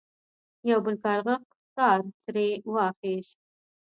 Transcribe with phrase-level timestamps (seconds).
[0.69, 1.35] یو بل کارغه
[1.67, 3.35] ښکار ترې واخیست.